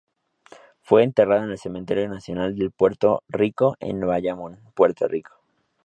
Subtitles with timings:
[0.81, 5.31] Fue enterrado en el Cementerio nacional de Puerto Rico en Bayamón, Puerto Rico.